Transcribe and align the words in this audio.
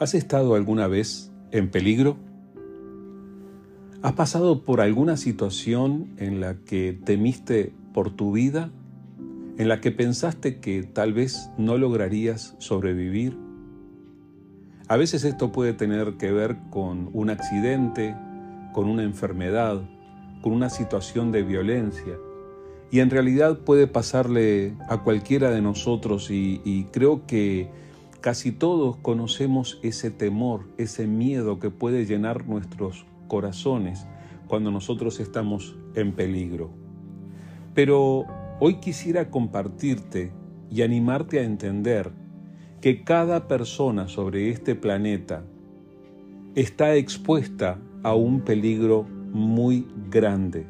¿Has 0.00 0.14
estado 0.14 0.54
alguna 0.54 0.86
vez 0.86 1.30
en 1.50 1.70
peligro? 1.70 2.16
¿Has 4.00 4.14
pasado 4.14 4.64
por 4.64 4.80
alguna 4.80 5.18
situación 5.18 6.14
en 6.16 6.40
la 6.40 6.54
que 6.54 6.98
temiste 7.04 7.74
por 7.92 8.08
tu 8.08 8.32
vida? 8.32 8.70
¿En 9.58 9.68
la 9.68 9.82
que 9.82 9.90
pensaste 9.92 10.58
que 10.58 10.84
tal 10.84 11.12
vez 11.12 11.50
no 11.58 11.76
lograrías 11.76 12.56
sobrevivir? 12.56 13.36
A 14.88 14.96
veces 14.96 15.22
esto 15.24 15.52
puede 15.52 15.74
tener 15.74 16.14
que 16.14 16.32
ver 16.32 16.56
con 16.70 17.10
un 17.12 17.28
accidente, 17.28 18.16
con 18.72 18.88
una 18.88 19.02
enfermedad, 19.02 19.82
con 20.40 20.54
una 20.54 20.70
situación 20.70 21.30
de 21.30 21.42
violencia. 21.42 22.16
Y 22.90 23.00
en 23.00 23.10
realidad 23.10 23.58
puede 23.58 23.86
pasarle 23.86 24.78
a 24.88 25.02
cualquiera 25.02 25.50
de 25.50 25.60
nosotros 25.60 26.30
y, 26.30 26.86
creo 26.90 27.26
que 27.26 27.68
Casi 28.20 28.52
todos 28.52 28.98
conocemos 28.98 29.80
ese 29.82 30.10
temor, 30.10 30.68
ese 30.76 31.06
miedo 31.06 31.58
que 31.58 31.70
puede 31.70 32.04
llenar 32.04 32.46
nuestros 32.46 33.06
corazones 33.28 34.06
cuando 34.46 34.70
nosotros 34.70 35.20
estamos 35.20 35.74
en 35.94 36.12
peligro. 36.12 36.70
Pero 37.72 38.26
hoy 38.58 38.74
quisiera 38.74 39.30
compartirte 39.30 40.32
y 40.70 40.82
animarte 40.82 41.38
a 41.40 41.44
entender 41.44 42.10
que 42.82 43.04
cada 43.04 43.48
persona 43.48 44.06
sobre 44.06 44.50
este 44.50 44.74
planeta 44.74 45.42
está 46.54 46.96
expuesta 46.96 47.78
a 48.02 48.14
un 48.14 48.42
peligro 48.42 49.06
muy 49.32 49.86
grande, 50.10 50.66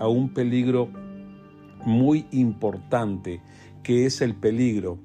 a 0.00 0.08
un 0.08 0.30
peligro 0.30 0.88
muy 1.84 2.26
importante, 2.32 3.40
que 3.84 4.04
es 4.04 4.20
el 4.20 4.34
peligro 4.34 4.98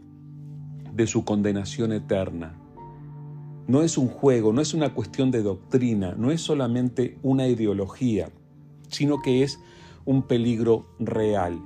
de 0.95 1.07
su 1.07 1.25
condenación 1.25 1.91
eterna. 1.91 2.55
No 3.67 3.81
es 3.81 3.97
un 3.97 4.07
juego, 4.07 4.53
no 4.53 4.61
es 4.61 4.73
una 4.73 4.93
cuestión 4.93 5.31
de 5.31 5.41
doctrina, 5.41 6.15
no 6.17 6.31
es 6.31 6.41
solamente 6.41 7.17
una 7.23 7.47
ideología, 7.47 8.29
sino 8.89 9.21
que 9.21 9.43
es 9.43 9.59
un 10.05 10.23
peligro 10.23 10.85
real. 10.99 11.59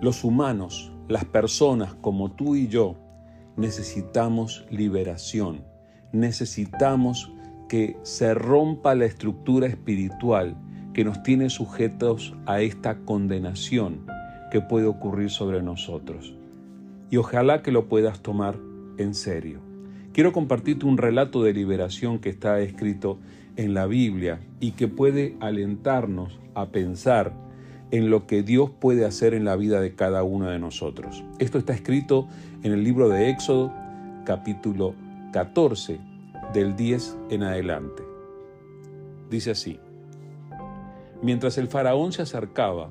Los 0.00 0.24
humanos, 0.24 0.92
las 1.08 1.24
personas 1.24 1.94
como 1.94 2.32
tú 2.32 2.56
y 2.56 2.68
yo, 2.68 2.96
necesitamos 3.56 4.66
liberación, 4.70 5.64
necesitamos 6.12 7.32
que 7.68 7.96
se 8.02 8.34
rompa 8.34 8.94
la 8.94 9.06
estructura 9.06 9.66
espiritual 9.66 10.56
que 10.92 11.04
nos 11.04 11.22
tiene 11.22 11.50
sujetos 11.50 12.34
a 12.46 12.60
esta 12.60 12.98
condenación 13.04 14.06
que 14.50 14.60
puede 14.60 14.86
ocurrir 14.86 15.30
sobre 15.30 15.62
nosotros 15.62 16.34
y 17.10 17.16
ojalá 17.16 17.62
que 17.62 17.72
lo 17.72 17.88
puedas 17.88 18.20
tomar 18.20 18.56
en 18.98 19.14
serio. 19.14 19.60
Quiero 20.12 20.32
compartirte 20.32 20.86
un 20.86 20.96
relato 20.96 21.42
de 21.42 21.52
liberación 21.52 22.18
que 22.18 22.30
está 22.30 22.60
escrito 22.60 23.18
en 23.56 23.74
la 23.74 23.86
Biblia 23.86 24.40
y 24.60 24.72
que 24.72 24.88
puede 24.88 25.36
alentarnos 25.40 26.38
a 26.54 26.66
pensar 26.66 27.32
en 27.90 28.10
lo 28.10 28.26
que 28.26 28.42
Dios 28.42 28.70
puede 28.70 29.04
hacer 29.04 29.34
en 29.34 29.44
la 29.44 29.56
vida 29.56 29.80
de 29.80 29.94
cada 29.94 30.22
uno 30.22 30.48
de 30.48 30.58
nosotros. 30.58 31.22
Esto 31.38 31.58
está 31.58 31.74
escrito 31.74 32.28
en 32.62 32.72
el 32.72 32.82
libro 32.82 33.08
de 33.08 33.30
Éxodo, 33.30 33.72
capítulo 34.24 34.94
14, 35.32 36.00
del 36.52 36.76
10 36.76 37.16
en 37.30 37.42
adelante. 37.42 38.02
Dice 39.30 39.50
así, 39.52 39.78
mientras 41.22 41.58
el 41.58 41.68
faraón 41.68 42.12
se 42.12 42.22
acercaba, 42.22 42.90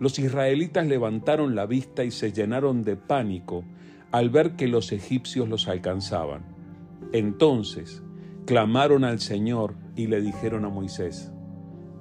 los 0.00 0.18
israelitas 0.18 0.86
levantaron 0.86 1.54
la 1.54 1.66
vista 1.66 2.04
y 2.04 2.10
se 2.10 2.32
llenaron 2.32 2.82
de 2.82 2.96
pánico 2.96 3.64
al 4.10 4.30
ver 4.30 4.56
que 4.56 4.66
los 4.66 4.92
egipcios 4.92 5.46
los 5.48 5.68
alcanzaban. 5.68 6.42
Entonces 7.12 8.02
clamaron 8.46 9.04
al 9.04 9.20
Señor 9.20 9.74
y 9.94 10.06
le 10.06 10.22
dijeron 10.22 10.64
a 10.64 10.70
Moisés, 10.70 11.30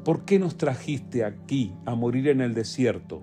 ¿por 0.06 0.24
qué 0.24 0.40
nos 0.40 0.58
trajiste 0.58 1.26
aquí 1.26 1.74
a 1.86 1.94
morir 1.94 2.30
en 2.30 2.40
el 2.40 2.54
desierto? 2.54 3.22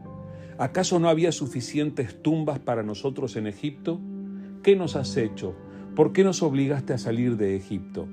¿Acaso 0.59 0.99
no 0.99 1.09
había 1.09 1.33
suficientes 1.33 2.23
tumbas 2.23 2.59
para 2.59 2.83
nosotros 2.83 3.37
en 3.37 3.47
Egipto? 3.47 3.99
¿Qué 4.63 4.77
nos 4.77 4.95
has 4.95 5.17
hecho? 5.17 5.57
¿Por 5.95 6.13
qué 6.13 6.23
nos 6.23 6.43
obligaste 6.43 6.93
a 6.93 6.99
salir 6.99 7.39
de 7.39 7.57
Egipto? 7.57 8.07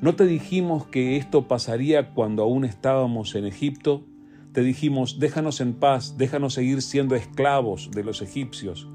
¿No 0.00 0.14
te 0.14 0.26
dijimos 0.26 0.86
que 0.86 1.16
esto 1.16 1.48
pasaría 1.48 2.14
cuando 2.14 2.44
aún 2.44 2.64
estábamos 2.64 3.34
en 3.34 3.46
Egipto? 3.46 4.04
Te 4.52 4.62
dijimos, 4.62 5.18
déjanos 5.18 5.60
en 5.60 5.74
paz, 5.74 6.16
déjanos 6.16 6.54
seguir 6.54 6.80
siendo 6.80 7.14
esclavos 7.14 7.90
de 7.90 8.02
los 8.02 8.22
egipcios. 8.22 8.88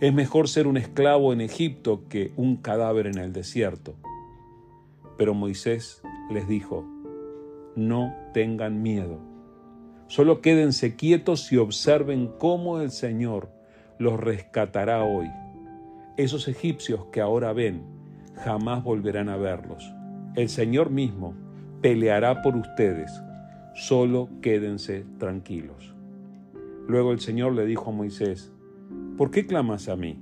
Es 0.00 0.12
mejor 0.12 0.48
ser 0.48 0.66
un 0.66 0.76
esclavo 0.76 1.32
en 1.32 1.40
Egipto 1.40 2.04
que 2.08 2.32
un 2.36 2.56
cadáver 2.56 3.06
en 3.06 3.18
el 3.18 3.32
desierto. 3.32 3.94
Pero 5.16 5.34
Moisés 5.34 6.02
les 6.30 6.46
dijo, 6.46 6.86
no 7.74 8.14
tengan 8.34 8.82
miedo. 8.82 9.18
Solo 10.08 10.40
quédense 10.40 10.94
quietos 10.94 11.50
y 11.52 11.56
observen 11.56 12.30
cómo 12.38 12.80
el 12.80 12.90
Señor 12.90 13.50
los 13.98 14.20
rescatará 14.20 15.04
hoy. 15.04 15.28
Esos 16.16 16.48
egipcios 16.48 17.06
que 17.12 17.20
ahora 17.20 17.52
ven, 17.52 17.82
jamás 18.44 18.84
volverán 18.84 19.28
a 19.30 19.36
verlos. 19.36 19.90
El 20.36 20.48
Señor 20.48 20.90
mismo 20.90 21.34
peleará 21.80 22.42
por 22.42 22.56
ustedes 22.56 23.10
solo 23.78 24.28
quédense 24.42 25.06
tranquilos. 25.18 25.94
Luego 26.88 27.12
el 27.12 27.20
Señor 27.20 27.54
le 27.54 27.64
dijo 27.64 27.90
a 27.90 27.94
Moisés, 27.94 28.52
¿por 29.16 29.30
qué 29.30 29.46
clamas 29.46 29.88
a 29.88 29.94
mí? 29.94 30.18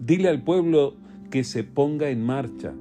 Dile 0.00 0.28
al 0.28 0.42
pueblo 0.42 0.96
que 1.30 1.44
se 1.44 1.62
ponga 1.62 2.10
en 2.10 2.24
marcha. 2.24 2.74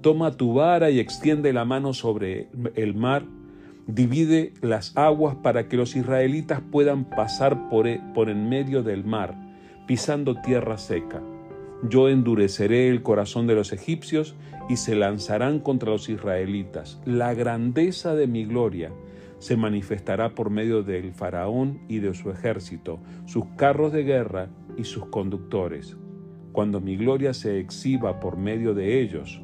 Toma 0.00 0.38
tu 0.38 0.54
vara 0.54 0.90
y 0.90 0.98
extiende 0.98 1.52
la 1.52 1.66
mano 1.66 1.92
sobre 1.92 2.48
el 2.76 2.94
mar, 2.94 3.26
divide 3.86 4.54
las 4.62 4.96
aguas 4.96 5.36
para 5.36 5.68
que 5.68 5.76
los 5.76 5.96
israelitas 5.96 6.62
puedan 6.70 7.04
pasar 7.10 7.68
por, 7.68 7.86
e, 7.86 8.00
por 8.14 8.30
en 8.30 8.48
medio 8.48 8.82
del 8.82 9.04
mar, 9.04 9.36
pisando 9.86 10.34
tierra 10.40 10.78
seca. 10.78 11.22
Yo 11.90 12.08
endureceré 12.08 12.88
el 12.88 13.02
corazón 13.02 13.46
de 13.46 13.54
los 13.54 13.72
egipcios 13.72 14.34
y 14.70 14.76
se 14.76 14.94
lanzarán 14.94 15.58
contra 15.58 15.90
los 15.90 16.08
israelitas. 16.08 17.00
La 17.04 17.34
grandeza 17.34 18.14
de 18.14 18.26
mi 18.26 18.44
gloria 18.46 18.92
se 19.42 19.56
manifestará 19.56 20.36
por 20.36 20.50
medio 20.50 20.84
del 20.84 21.12
faraón 21.14 21.80
y 21.88 21.98
de 21.98 22.14
su 22.14 22.30
ejército, 22.30 23.00
sus 23.26 23.44
carros 23.56 23.92
de 23.92 24.04
guerra 24.04 24.50
y 24.76 24.84
sus 24.84 25.06
conductores. 25.06 25.96
Cuando 26.52 26.80
mi 26.80 26.96
gloria 26.96 27.34
se 27.34 27.58
exhiba 27.58 28.20
por 28.20 28.36
medio 28.36 28.72
de 28.72 29.00
ellos, 29.00 29.42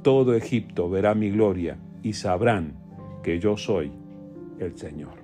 todo 0.00 0.32
Egipto 0.32 0.88
verá 0.88 1.14
mi 1.14 1.28
gloria 1.28 1.78
y 2.02 2.14
sabrán 2.14 2.78
que 3.22 3.38
yo 3.38 3.58
soy 3.58 3.92
el 4.60 4.78
Señor. 4.78 5.22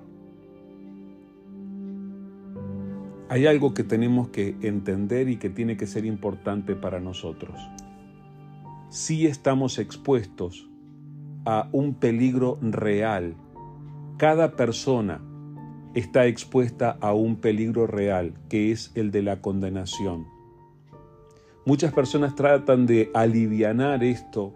Hay 3.27 3.47
algo 3.47 3.73
que 3.73 3.83
tenemos 3.83 4.29
que 4.29 4.55
entender 4.61 5.29
y 5.29 5.37
que 5.37 5.49
tiene 5.49 5.77
que 5.77 5.87
ser 5.87 6.05
importante 6.05 6.75
para 6.75 6.99
nosotros. 6.99 7.59
Si 8.91 9.25
estamos 9.25 9.79
expuestos 9.79 10.69
a 11.43 11.69
un 11.71 11.95
peligro 11.95 12.59
real 12.61 13.35
cada 14.21 14.51
persona 14.51 15.19
está 15.95 16.27
expuesta 16.27 16.95
a 17.01 17.11
un 17.11 17.37
peligro 17.37 17.87
real, 17.87 18.35
que 18.49 18.71
es 18.71 18.91
el 18.93 19.09
de 19.09 19.23
la 19.23 19.41
condenación. 19.41 20.27
Muchas 21.65 21.91
personas 21.91 22.35
tratan 22.35 22.85
de 22.85 23.09
alivianar 23.15 24.03
esto 24.03 24.53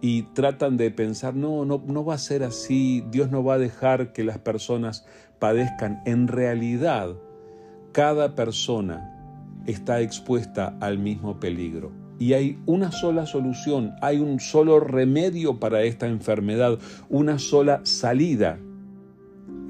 y 0.00 0.22
tratan 0.34 0.76
de 0.76 0.90
pensar, 0.90 1.36
no, 1.36 1.64
no, 1.64 1.80
no 1.86 2.04
va 2.04 2.14
a 2.14 2.18
ser 2.18 2.42
así, 2.42 3.04
Dios 3.12 3.30
no 3.30 3.44
va 3.44 3.54
a 3.54 3.58
dejar 3.58 4.12
que 4.12 4.24
las 4.24 4.38
personas 4.38 5.06
padezcan. 5.38 6.02
En 6.04 6.26
realidad, 6.26 7.14
cada 7.92 8.34
persona 8.34 9.62
está 9.66 10.00
expuesta 10.00 10.76
al 10.80 10.98
mismo 10.98 11.38
peligro. 11.38 11.92
Y 12.18 12.32
hay 12.32 12.58
una 12.66 12.90
sola 12.90 13.24
solución, 13.26 13.94
hay 14.02 14.18
un 14.18 14.40
solo 14.40 14.80
remedio 14.80 15.60
para 15.60 15.82
esta 15.84 16.08
enfermedad, 16.08 16.80
una 17.08 17.38
sola 17.38 17.82
salida 17.84 18.58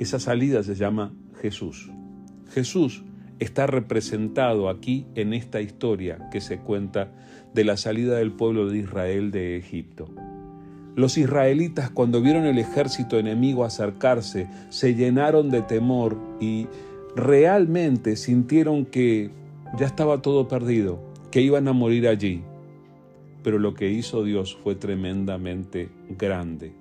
esa 0.00 0.18
salida 0.18 0.62
se 0.62 0.74
llama 0.74 1.12
Jesús. 1.42 1.90
Jesús 2.52 3.04
está 3.38 3.66
representado 3.66 4.68
aquí 4.68 5.06
en 5.14 5.32
esta 5.34 5.60
historia 5.60 6.28
que 6.30 6.40
se 6.40 6.58
cuenta 6.58 7.12
de 7.54 7.64
la 7.64 7.76
salida 7.76 8.16
del 8.16 8.32
pueblo 8.32 8.68
de 8.68 8.78
Israel 8.78 9.30
de 9.30 9.56
Egipto. 9.56 10.08
Los 10.96 11.18
israelitas 11.18 11.90
cuando 11.90 12.20
vieron 12.20 12.46
el 12.46 12.58
ejército 12.58 13.18
enemigo 13.18 13.64
acercarse 13.64 14.48
se 14.70 14.94
llenaron 14.94 15.50
de 15.50 15.62
temor 15.62 16.18
y 16.40 16.66
realmente 17.14 18.16
sintieron 18.16 18.86
que 18.86 19.30
ya 19.78 19.86
estaba 19.86 20.22
todo 20.22 20.48
perdido, 20.48 20.98
que 21.30 21.42
iban 21.42 21.68
a 21.68 21.72
morir 21.72 22.08
allí. 22.08 22.42
Pero 23.42 23.58
lo 23.58 23.74
que 23.74 23.90
hizo 23.90 24.24
Dios 24.24 24.58
fue 24.62 24.74
tremendamente 24.74 25.88
grande. 26.18 26.72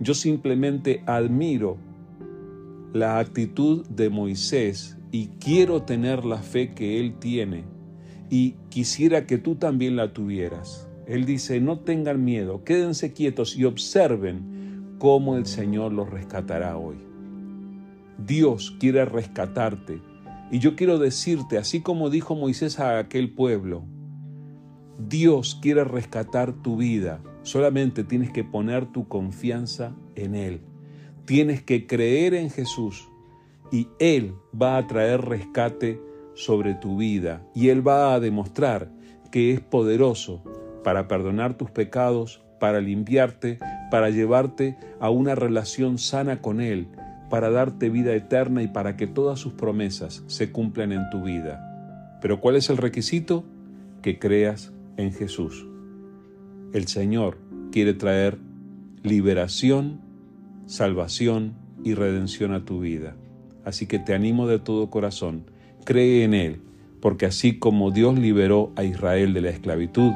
Yo 0.00 0.14
simplemente 0.14 1.02
admiro 1.06 1.76
la 2.92 3.18
actitud 3.18 3.86
de 3.88 4.08
Moisés 4.10 4.96
y 5.10 5.28
quiero 5.40 5.82
tener 5.82 6.24
la 6.24 6.38
fe 6.38 6.74
que 6.74 7.00
él 7.00 7.14
tiene 7.18 7.64
y 8.30 8.56
quisiera 8.68 9.26
que 9.26 9.38
tú 9.38 9.54
también 9.54 9.96
la 9.96 10.12
tuvieras. 10.12 10.88
Él 11.06 11.24
dice, 11.24 11.60
no 11.60 11.80
tengan 11.80 12.24
miedo, 12.24 12.64
quédense 12.64 13.12
quietos 13.12 13.56
y 13.56 13.64
observen 13.64 14.96
cómo 14.98 15.36
el 15.36 15.46
Señor 15.46 15.92
los 15.92 16.10
rescatará 16.10 16.76
hoy. 16.76 16.96
Dios 18.18 18.76
quiere 18.78 19.04
rescatarte. 19.04 20.02
Y 20.50 20.58
yo 20.58 20.76
quiero 20.76 20.98
decirte, 20.98 21.56
así 21.56 21.80
como 21.80 22.10
dijo 22.10 22.34
Moisés 22.34 22.78
a 22.80 22.98
aquel 22.98 23.32
pueblo, 23.32 23.84
Dios 24.98 25.58
quiere 25.62 25.84
rescatar 25.84 26.52
tu 26.52 26.76
vida. 26.76 27.20
Solamente 27.42 28.02
tienes 28.02 28.30
que 28.30 28.44
poner 28.44 28.86
tu 28.86 29.08
confianza 29.08 29.94
en 30.14 30.34
Él. 30.34 30.60
Tienes 31.28 31.62
que 31.62 31.86
creer 31.86 32.32
en 32.32 32.48
Jesús 32.48 33.06
y 33.70 33.88
Él 33.98 34.32
va 34.50 34.78
a 34.78 34.86
traer 34.86 35.20
rescate 35.20 36.00
sobre 36.32 36.72
tu 36.72 36.96
vida 36.96 37.46
y 37.54 37.68
Él 37.68 37.86
va 37.86 38.14
a 38.14 38.18
demostrar 38.18 38.90
que 39.30 39.52
es 39.52 39.60
poderoso 39.60 40.42
para 40.82 41.06
perdonar 41.06 41.52
tus 41.52 41.70
pecados, 41.70 42.42
para 42.58 42.80
limpiarte, 42.80 43.58
para 43.90 44.08
llevarte 44.08 44.78
a 45.00 45.10
una 45.10 45.34
relación 45.34 45.98
sana 45.98 46.40
con 46.40 46.62
Él, 46.62 46.88
para 47.28 47.50
darte 47.50 47.90
vida 47.90 48.14
eterna 48.14 48.62
y 48.62 48.68
para 48.68 48.96
que 48.96 49.06
todas 49.06 49.38
sus 49.38 49.52
promesas 49.52 50.24
se 50.28 50.50
cumplan 50.50 50.92
en 50.92 51.10
tu 51.10 51.24
vida. 51.24 52.18
Pero 52.22 52.40
¿cuál 52.40 52.56
es 52.56 52.70
el 52.70 52.78
requisito? 52.78 53.44
Que 54.00 54.18
creas 54.18 54.72
en 54.96 55.12
Jesús. 55.12 55.66
El 56.72 56.88
Señor 56.88 57.36
quiere 57.70 57.92
traer 57.92 58.38
liberación, 59.02 60.07
salvación 60.68 61.54
y 61.82 61.94
redención 61.94 62.52
a 62.52 62.64
tu 62.64 62.80
vida. 62.80 63.16
Así 63.64 63.86
que 63.86 63.98
te 63.98 64.14
animo 64.14 64.46
de 64.46 64.58
todo 64.58 64.90
corazón, 64.90 65.44
cree 65.84 66.24
en 66.24 66.34
Él, 66.34 66.60
porque 67.00 67.26
así 67.26 67.58
como 67.58 67.90
Dios 67.90 68.18
liberó 68.18 68.72
a 68.76 68.84
Israel 68.84 69.32
de 69.34 69.40
la 69.40 69.50
esclavitud, 69.50 70.12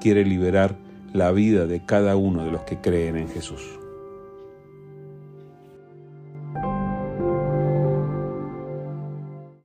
quiere 0.00 0.24
liberar 0.24 0.76
la 1.12 1.30
vida 1.32 1.66
de 1.66 1.84
cada 1.84 2.16
uno 2.16 2.44
de 2.44 2.50
los 2.50 2.62
que 2.62 2.78
creen 2.78 3.16
en 3.16 3.28
Jesús. 3.28 3.83